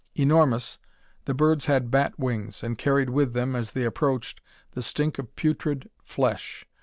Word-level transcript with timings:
Enormous, 0.15 0.79
the 1.25 1.33
birds 1.35 1.67
had 1.67 1.91
bat 1.91 2.17
wings, 2.17 2.63
and 2.63 2.79
carried 2.79 3.11
with 3.11 3.33
them, 3.33 3.55
as 3.55 3.73
they 3.73 3.83
approached, 3.83 4.41
the 4.71 4.81
stink 4.81 5.19
of 5.19 5.35
putrid 5.35 5.91
flesh. 6.03 6.65